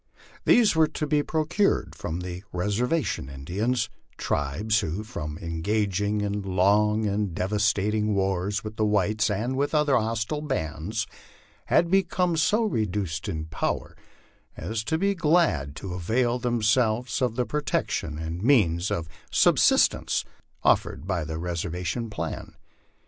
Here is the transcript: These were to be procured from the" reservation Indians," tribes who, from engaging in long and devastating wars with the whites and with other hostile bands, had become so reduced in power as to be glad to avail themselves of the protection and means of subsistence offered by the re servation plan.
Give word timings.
These 0.45 0.75
were 0.75 0.87
to 0.87 1.05
be 1.05 1.21
procured 1.21 1.93
from 1.93 2.21
the" 2.21 2.43
reservation 2.51 3.29
Indians," 3.29 3.87
tribes 4.17 4.79
who, 4.79 5.03
from 5.03 5.37
engaging 5.37 6.21
in 6.21 6.41
long 6.41 7.05
and 7.05 7.35
devastating 7.35 8.15
wars 8.15 8.63
with 8.63 8.77
the 8.77 8.83
whites 8.83 9.29
and 9.29 9.55
with 9.55 9.75
other 9.75 9.95
hostile 9.95 10.41
bands, 10.41 11.05
had 11.67 11.91
become 11.91 12.35
so 12.35 12.63
reduced 12.63 13.29
in 13.29 13.45
power 13.45 13.95
as 14.57 14.83
to 14.85 14.97
be 14.97 15.13
glad 15.13 15.75
to 15.75 15.93
avail 15.93 16.39
themselves 16.39 17.21
of 17.21 17.35
the 17.35 17.45
protection 17.45 18.17
and 18.17 18.41
means 18.41 18.89
of 18.89 19.07
subsistence 19.29 20.25
offered 20.63 21.05
by 21.05 21.23
the 21.23 21.37
re 21.37 21.51
servation 21.51 22.09
plan. 22.09 22.55